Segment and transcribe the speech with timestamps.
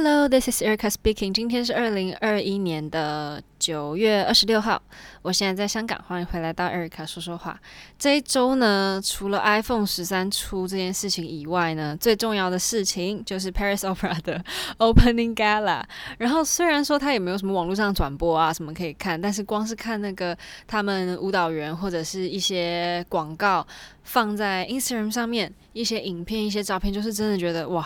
[0.00, 1.32] Hello, this is Erica speaking.
[1.32, 4.80] 今天是二零二一年的九月二十六号，
[5.22, 7.60] 我现在在香港，欢迎回来到 Erica 说说话。
[7.98, 14.40] 这一周呢，除了 iPhone 十三出这件事情以外呢，最重要的事情就是 Paris Opera 的
[14.78, 15.82] Opening Gala。
[16.18, 20.38] 然后虽然说它也没有什么网络上转播啊什么可以看，但是光是看那个
[20.68, 23.66] 他们舞蹈员或者是一些广告
[24.04, 27.84] 放在 Instagram 上面，一些影片、一些照片，就是真的觉得哇。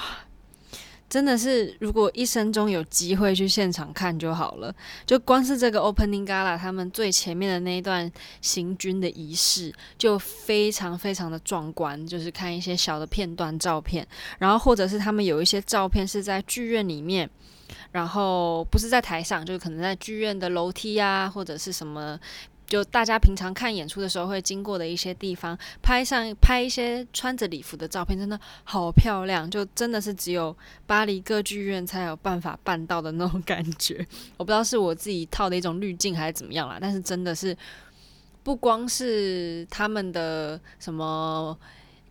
[1.13, 4.75] 真的是，如果一生中有机会去现场看就好了。
[5.05, 12.07] 就光是这个 Opening Gala，他们最前面的那一段行军的仪式，就非常非常的壮观。
[12.07, 17.29] 就是看一些小的片段照片，然后或者是他们有一些照片是在剧院里面，
[17.91, 22.19] 然后不是在台上，就是可能在剧院的楼梯啊，或者是什么。
[22.73, 30.57] 就大家平常看演出的时候会经过的一些地方，拍上拍一些穿着礼服的照片，真的好漂亮，就真的是只有
[30.87, 33.97] 巴黎歌剧院才有办法办到的那种感觉。
[34.39, 37.55] 我不知道是我自己套的一种滤镜还是怎么样啦，但是真的是
[38.43, 41.55] 不光是他们的什么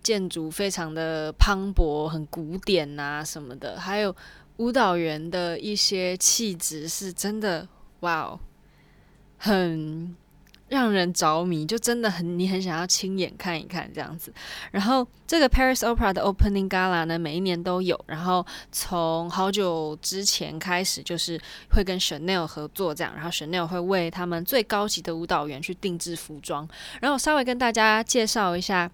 [0.04, 4.16] 建筑非常的磅礴、很古典呐、啊、什么的，还有
[4.58, 7.68] 舞蹈员的一些气质，是真的
[8.02, 8.40] 哇哦，
[9.40, 10.16] 很。
[10.72, 14.34] 让人着迷，就真的很你很想要亲眼看一看这样子。
[14.72, 18.00] 然后这个 Paris Opera 的 Opening Gala 呢，每一年都有。
[18.08, 21.38] 然后从好久之前开始，就是
[21.72, 26.66] 会跟 Chanel 合作这样，然后 Chanel 会为他们最高级的舞蹈员去定制服装。
[27.02, 28.90] 然后稍微跟大家介绍一下。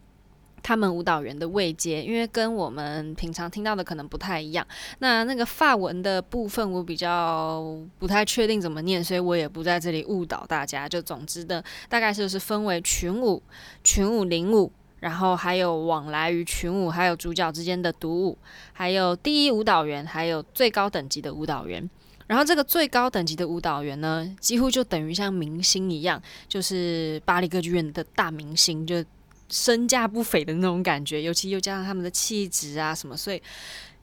[0.64, 4.68] 他们舞蹈员的位阶，因为跟我们平常听到的可能不太一样。
[5.00, 10.90] 那那个法文的部分，我比较不太确定怎么念，所以我也不在这里误导大家。
[10.90, 13.42] 就总之的，大概就是分为群舞、
[13.84, 18.38] 群舞领舞，然后还有往来于群舞，还有主角之间的独舞，
[18.74, 21.90] 还有第一舞蹈员，还有最高等级的舞蹈员。
[22.26, 29.02] 然后这个最高等级的舞蹈员呢，几乎就等于像明星一样，就是巴黎歌剧院的大明星，就。
[29.50, 33.42] 身价不菲的那种感觉，尤其又加上他们的气质啊什么，所以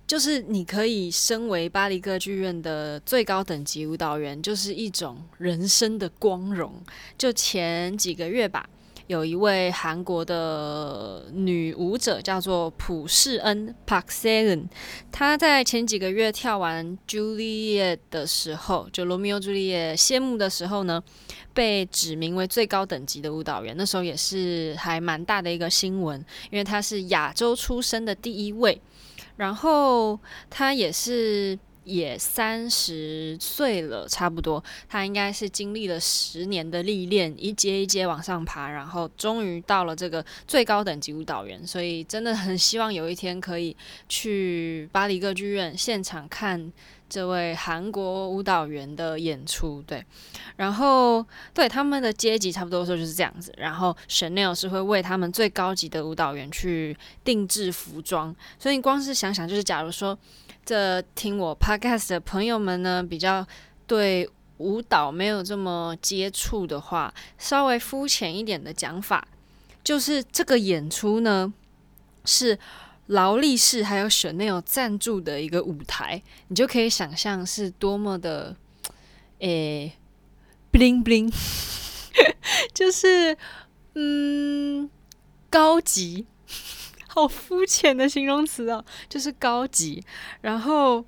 [0.06, 6.82] 就是你可以身为巴黎歌剧院的最高等级舞蹈员，就是一种人生的光荣。
[7.16, 8.68] 就前几个月吧，
[9.06, 14.66] 有一位韩国的女舞者叫做朴世恩 （Park Se-eun），
[15.12, 21.02] 她在前几个月跳完《朱丽叶》的时候，就《罗密欧朱丽叶》谢幕的时候呢。
[21.54, 26.18] 被指名为最高等级的舞蹈员，那时候也是还蛮大的一个新闻，
[26.50, 28.82] 因为她是亚洲出生的第一位，
[29.36, 30.18] 然后
[30.50, 43.76] 她也是也三十岁了，差不多，他应该是经历了十年的历练，一阶一阶往上爬，然后终于到了这个最高等级舞蹈员，所以真的很希望有一天可以
[44.08, 46.72] 去巴黎歌剧院现场看。
[47.06, 50.04] 这位韩国舞蹈员的演出，对，
[50.56, 53.54] 然后对他们的阶级差不多说就是这样子。
[53.56, 60.18] 然后 Chanel 是会为他们最高级的舞蹈员去定制服装，所以你光是想想，就是假如说
[60.64, 63.46] 这听我 Podcast 的朋友们呢，比较
[63.86, 69.26] 对舞蹈没有这么接触的话，稍微肤浅一点的讲法，
[69.82, 71.52] 就是这个演出呢
[72.24, 72.58] 是。
[73.08, 78.56] 劳力士还有 Chanel 赞助的一个舞台，你就可以想象是多么的，
[79.40, 79.92] 诶
[80.72, 81.30] ，bling bling，
[82.72, 83.36] 就是
[83.92, 84.88] 嗯，
[85.50, 86.24] 高级，
[87.14, 90.04] 好肤浅的形容词哦，就是高级。
[90.40, 91.04] 然后，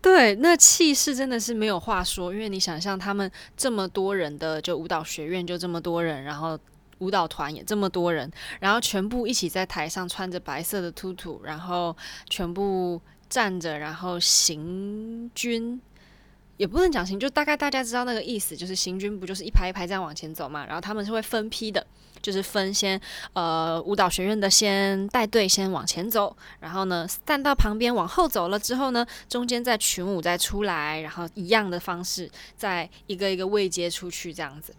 [0.00, 6.58] 对，那气势真的是没有话说，因为你想象他们这么多人的就舞蹈学院就这么多人，然后。
[6.98, 8.30] 舞蹈团也这么多人，
[8.60, 11.96] 然后全部一起在台上穿着白色的兔兔，然后
[12.30, 15.80] 全部站着，然后行军，
[16.58, 20.64] 也不能讲行，就大概大家知道那个意思，就是行军不就是一排一排这样往前走嘛？
[20.64, 21.84] 然后他们是会分批的，
[22.22, 22.98] 就是分先
[23.32, 34.72] 呃舞蹈学院的先带队先往前走，然后呢站到旁边往后走了之后呢，中间再群舞再出来，然后一样的方式再一个一个位接出去这样子。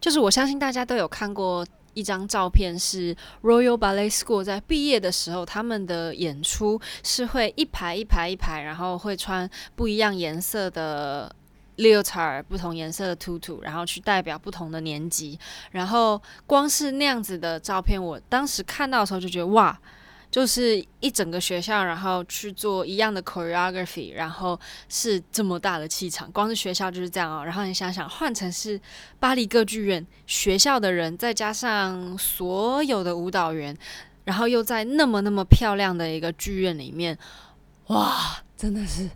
[0.00, 11.34] 就是我相信大家都有看过一张照片，是 Royal Ballet School 在毕业的时候，他们的演出是会一排一排一排，然后会穿不一样颜色的
[11.76, 15.38] leotard，不同颜色的 tutu，然后去代表不同的年级。
[15.70, 19.78] 然后光是那样子的照片，我当时看到的时候就觉得哇。
[20.30, 24.56] 就是一整个学校，然后去做一样的 choreography，然后
[24.88, 27.44] 是这么大的气场，光是学校就是这样哦。
[27.44, 28.80] 然后你想想，换成是
[29.18, 33.76] 巴黎歌剧院学校的人，再加上所有的舞蹈员，
[34.22, 37.18] 然后又在那么那么漂亮的一个剧院里面，
[37.88, 39.10] 哇，真的是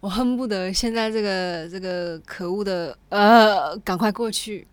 [0.00, 4.66] 我恨不得现在这个这个可恶的呃，赶快过去，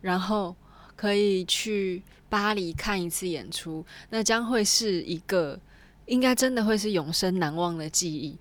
[0.00, 0.54] 然后
[0.96, 5.58] 可以去巴黎看一次演出，那将会是一个
[6.06, 8.36] 应该真的会是永生难忘的记忆。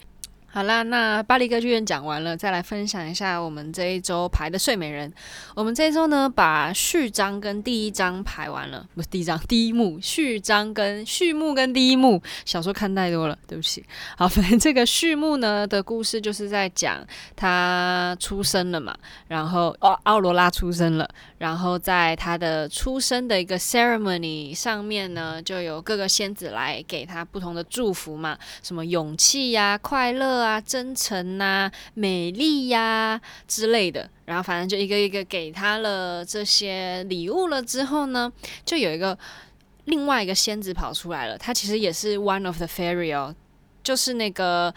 [0.55, 5.09] 好啦，那巴黎歌剧院讲完了，再来分享一下我们这一周排的《睡美人》。
[5.55, 13.83] 我们这一周呢，把序章跟第一章排完了，不是第一章，第一幕，序章跟序幕跟第一幕，小说看太多了，对不起。
[14.15, 17.03] 好，反正这个序幕呢的故事就是在讲
[17.35, 18.95] 他出生了嘛，
[19.29, 21.09] 然后哦，奥罗拉出生了，
[21.39, 30.42] 然后在他的出生的一个 ceremony 上面呢，就有各个仙子来给他不同的祝福嘛，什么勇气呀、快乐。
[30.43, 38.31] 啊真诚呐、啊，美丽呀、之类的，然后反正就一个一个给他了这些礼物了之后呢，
[38.65, 39.17] 就有一个
[39.85, 43.33] 另外一个仙子跑出来了，他其实也是 one of the fairy 哦，
[43.81, 44.73] 就是那个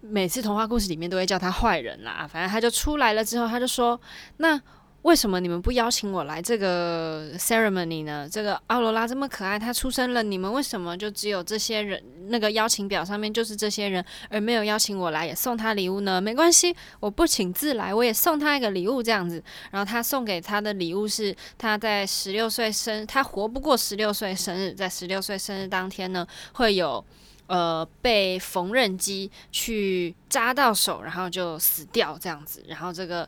[0.00, 4.00] 每次童话故事里面都会叫他坏人啦，反正他就出来了之后，他就说
[4.38, 4.60] 那。
[5.02, 8.28] 为什么你们不邀请我来这个 ceremony 呢？
[8.30, 12.02] 这个奥罗拉这么可爱，她出生了，你们为什么就只有这些人？
[12.28, 16.20] 那个邀请表上面就是这些人，而没有邀请我来，也送她礼物呢？
[16.20, 19.42] 没关系，我不请自来，我也送她一个礼物，这样子。
[19.70, 27.02] 然后他送给她的礼物是，他在十六岁生，他活不过十六岁生日，在十六岁生日当天呢，会有
[27.46, 32.62] 呃被缝纫机去扎到手，然后就死掉这样子。
[32.68, 33.26] 然后这个。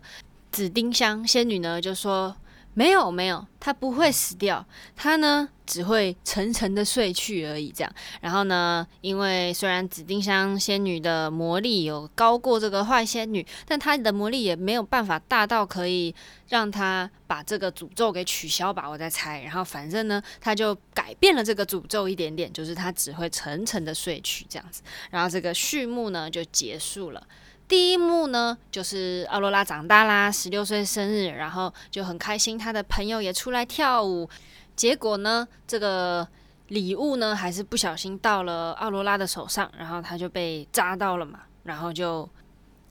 [0.52, 2.36] 紫丁香仙女呢就说
[2.74, 4.64] ：“没有没有，她不会死掉，
[4.94, 16.14] 她呢只会沉沉的睡去而已。”这样，然后呢，因为虽然紫丁香仙女的魔力有高过这个坏仙女，但她的魔力也没有办法大到可以
[16.48, 18.86] 让她把这个诅咒给取消吧？
[18.88, 19.42] 我在猜。
[19.42, 24.82] 然后反正呢，她就改变了这个诅咒一点点，就是她只会沉沉的睡去这样子。
[25.10, 27.26] 然后这个序幕呢就结束了。
[27.72, 34.28] 第一幕呢，就是奥罗拉长大啦，十六岁生日，然后就很开心，他的朋友也出来跳舞。
[34.76, 36.28] 结果呢，这个
[36.68, 42.28] 礼物呢，还是不小心到了奥罗拉的手上，然后他就被扎到了嘛，然后就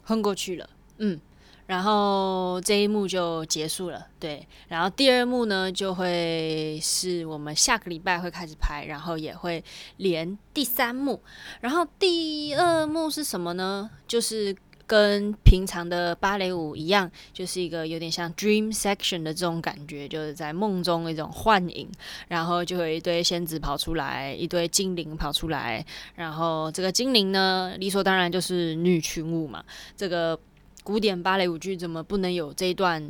[0.05, 0.67] 昏过去了。
[0.97, 1.21] 嗯，
[1.67, 4.07] 然后这一幕就结束了。
[4.19, 9.63] 对，然后第二幕呢，就会是我们下个礼拜会开始拍，然后也会
[9.97, 11.21] 连第三幕。
[11.59, 13.87] 然后第二幕是什么呢？
[14.07, 14.57] 就是。
[14.91, 21.87] 跟平常的芭蕾舞一样，就是一个有点像 dream section 的这种感觉，就是在梦中一种幻影，
[22.27, 25.85] 然后就有一堆仙子跑出来，一堆精灵跑出来，
[26.15, 29.63] 然后这个精灵呢，理所当然就是女群舞嘛。
[29.95, 30.37] 这个
[30.83, 33.01] 古典芭蕾舞剧怎么不能有这一段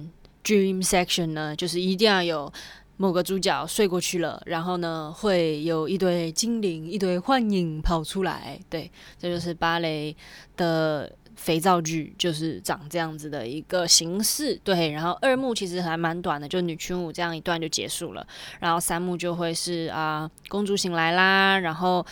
[0.44, 1.56] dream section 呢？
[1.56, 2.54] 就是一定要有
[2.98, 8.60] 某个主角睡过去了，然后呢，会有一堆精灵、一堆幻影跑出来。
[8.69, 10.16] 对，这就是芭蕾
[10.56, 11.12] 的。
[11.42, 14.92] 肥皂剧就是长这样子的一个形式，对。
[14.92, 18.26] 然后二幕其实还蛮短的，就女群舞这样一段就结束了。
[18.60, 22.06] 然后三幕就会是啊、公主醒来啦，然后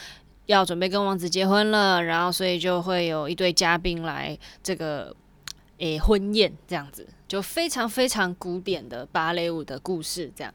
[0.48, 5.16] 要准备跟王子结婚了，然后所以就会有一堆嘉宾来这个
[5.78, 10.52] 诶婚宴这样子，就非常非常古典的芭蕾舞的故事这样。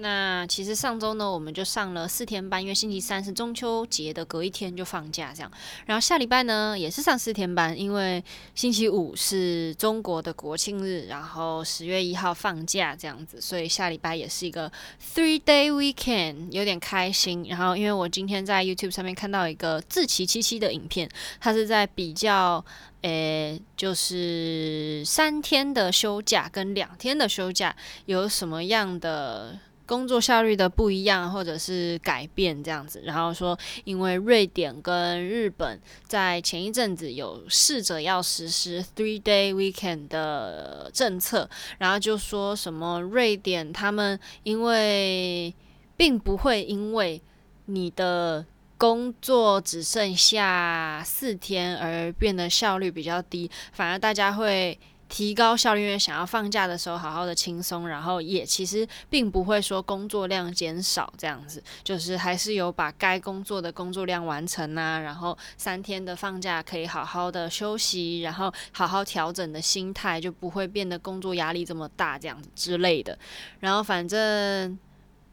[0.00, 5.50] 那其实上周呢，我们就上了四天班，因为星期三是中秋节的隔一天就放假这样。
[5.86, 8.22] 然后下礼拜呢也是上四天班，因为
[8.54, 14.70] 星期五是中国的国庆日，然后十月一号放假这样子，所以下礼拜也是一个
[15.02, 17.46] three day weekend，有点开心。
[17.48, 21.08] 然后因为我今天在 YouTube 上面看到一个自奇七七的影片，
[21.40, 22.64] 他是在比较，
[23.02, 27.74] 诶，就是三天的休假跟两天的休假
[28.06, 29.58] 有什么样的。
[29.88, 45.54] 工作效率的不一样，或者是改变这样子，然后说，因为瑞典跟日本在前一阵子有试着要实施 three day weekend 的政策，然后就说什么瑞典他们因为
[45.96, 47.20] 并不会因为
[47.64, 48.44] 你的
[48.76, 54.78] 工作只剩下四天而变得效率比较低，反而大家会。
[55.08, 73.18] 提高效率，因为想要放假的时候好好的轻松，然后也其实并不会说工作量减少这样子，就是还是有把该工作的工作量完成啊，然后三天的放假可以好好的休息，然后好好调整的心态，就不会变得工作压力这么大这样子之类的，
[73.60, 74.78] 然后反正。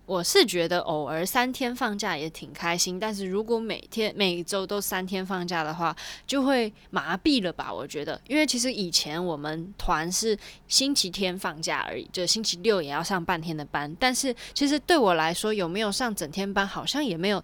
[0.05, 5.95] 我是觉得偶尔三天放假也挺开心，但是如果每天每周都三天放假的话，
[6.27, 7.73] 就会麻痹了吧？
[7.73, 17.43] 我觉得，因为其实以前我们团是星期天放假而已，就星期六也要上半天的班，但是其实对我来说，有没有上整天班好像也没有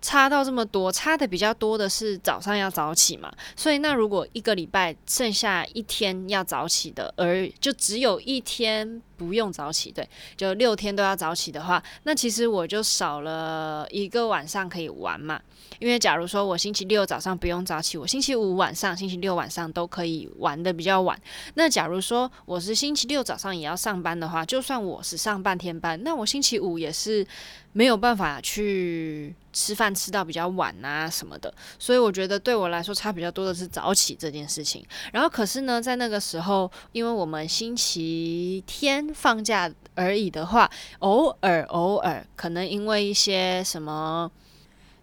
[0.00, 15.40] 差到这么多，差的比较多的是早上要早起嘛，所以那如果一个礼拜剩下一天要早起的，而就只有一天不用早起，对，就六天都要早起的话，那其实我就少了一个晚上可以玩嘛。
[15.80, 21.20] 因为假如说我星期六早上不用早起，我星期五晚上、星期六晚上都可以玩得比较晚。
[21.54, 27.24] 那假如说我是星期六早上也要上班的话，就算我是上半天班，那我星期五也是
[27.72, 31.52] 没有办法去吃饭吃到比较晚啊什么的。
[31.78, 34.84] 所以我觉得对我来说差比较多的是早起这件事情。
[35.12, 40.70] 然后可是呢，在那个时候，因为我们星期天放假而已的话，
[41.00, 44.30] 偶尔偶尔可能因为一些什么。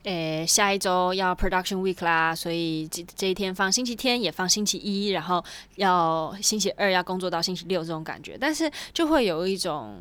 [0.04, 5.44] 诶，下一周要 production week 啦，所以这这一天放星期天也放星期一，然后
[5.78, 10.00] 要星期二要工作到星期六这种感觉，但是就会有一种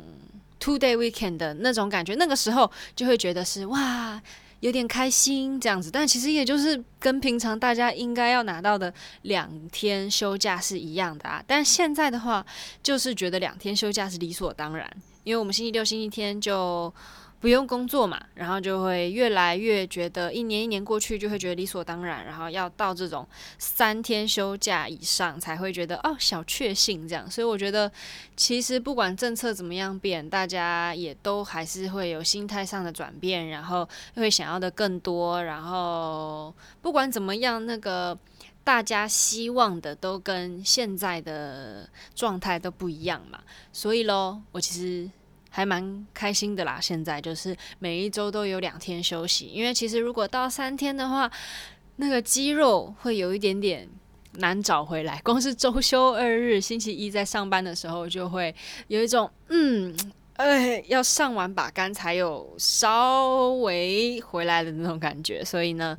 [0.65, 4.19] two day weekend 的那种感觉，那个时候就会觉得是哇，
[4.61, 8.91] 有点开心这样子，但其实也就是跟平常大家应该要拿到的
[9.21, 12.43] 两天休假是一样的啊，但现在的话
[12.81, 14.91] 就是觉得两天休假是理所当然，
[15.23, 16.91] 因为我们星期六、星期天就。
[17.39, 23.27] 不用工作嘛，然后就会越来越觉得一年一年过去就会觉得理所当然，然后要到这种
[23.59, 27.29] 三天休假以上才会觉得哦，小确幸这样。
[27.29, 27.91] 所以我觉得
[28.35, 36.51] 其实不管政策怎么样变，大家也都还是会有心态上的转变，然后会想要的更多，然后
[36.81, 38.17] 不管怎么样，那个
[38.63, 43.39] 大家希望的都跟现在的状态都不一样嘛。
[43.71, 45.07] 所以喽，我其实。
[45.55, 51.31] 还蛮开心的啦，现在就是每一周都有两天休息，因为其实如果到三天的话，
[51.95, 53.87] 那个肌肉会有一点点
[54.33, 55.17] 难找回来。
[55.23, 58.53] 光是周休二日，星期一在上班的时候就会
[58.89, 59.95] 有一种嗯，
[60.33, 65.97] 哎，要上完把杆才有稍微回来的那种感觉，所以呢。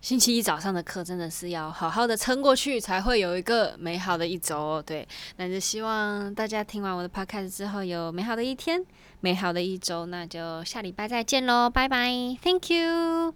[0.00, 4.80] 星期一早上的课真的是要好好的撑过去，才会有一个美好的一周。
[4.82, 8.84] 对，那就希望大家听完我的 podcast 之后有美好的一天，
[9.20, 10.06] 美好的一周。
[10.06, 13.34] 那就下礼拜再见喽，拜拜，Thank you。